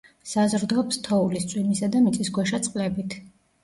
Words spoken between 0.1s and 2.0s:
საზრდოობს თოვლის, წვიმისა